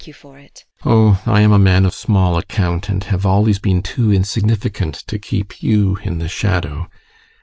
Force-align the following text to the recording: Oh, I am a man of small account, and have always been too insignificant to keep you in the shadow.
Oh, 0.83 1.21
I 1.27 1.41
am 1.41 1.51
a 1.51 1.59
man 1.59 1.85
of 1.85 1.93
small 1.93 2.35
account, 2.35 2.89
and 2.89 3.03
have 3.03 3.23
always 3.23 3.59
been 3.59 3.83
too 3.83 4.11
insignificant 4.11 4.95
to 5.05 5.19
keep 5.19 5.61
you 5.61 5.97
in 5.97 6.17
the 6.17 6.27
shadow. 6.27 6.89